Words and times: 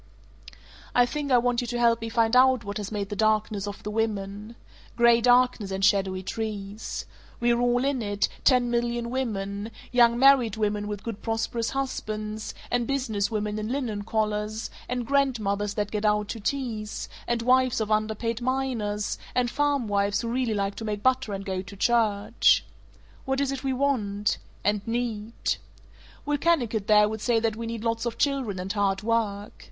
"I 0.95 1.05
think 1.05 1.31
I 1.31 1.37
want 1.37 1.61
you 1.61 1.67
to 1.67 1.77
help 1.79 2.01
me 2.01 2.09
find 2.09 2.35
out 2.35 2.63
what 2.63 2.77
has 2.77 2.91
made 2.91 3.09
the 3.09 3.15
darkness 3.15 3.67
of 3.67 3.83
the 3.83 3.91
women. 3.91 4.55
Gray 4.95 5.21
darkness 5.21 5.69
and 5.69 5.85
shadowy 5.85 6.23
trees. 6.23 7.05
We're 7.39 7.59
all 7.61 7.85
in 7.85 8.01
it, 8.01 8.27
ten 8.43 8.71
million 8.71 9.11
women, 9.11 9.69
young 9.91 10.17
married 10.17 10.57
women 10.57 10.87
with 10.87 11.03
good 11.03 11.21
prosperous 11.21 11.69
husbands, 11.69 12.55
and 12.71 12.87
business 12.87 13.29
women 13.29 13.59
in 13.59 13.67
linen 13.67 14.01
collars, 14.01 14.71
and 14.89 15.05
grandmothers 15.05 15.75
that 15.75 15.91
gad 15.91 16.03
out 16.03 16.29
to 16.29 16.39
teas, 16.39 17.07
and 17.27 17.43
wives 17.43 17.79
of 17.79 17.91
under 17.91 18.15
paid 18.15 18.41
miners, 18.41 19.19
and 19.35 19.51
farmwives 19.51 20.21
who 20.23 20.29
really 20.29 20.55
like 20.55 20.73
to 20.77 20.83
make 20.83 21.03
butter 21.03 21.31
and 21.31 21.45
go 21.45 21.61
to 21.61 21.75
church. 21.75 22.65
What 23.25 23.39
is 23.39 23.51
it 23.51 23.63
we 23.63 23.71
want 23.71 24.39
and 24.63 24.81
need? 24.87 25.57
Will 26.25 26.39
Kennicott 26.39 26.87
there 26.87 27.07
would 27.07 27.21
say 27.21 27.39
that 27.39 27.55
we 27.55 27.67
need 27.67 27.83
lots 27.83 28.07
of 28.07 28.17
children 28.17 28.59
and 28.59 28.73
hard 28.73 29.03
work. 29.03 29.53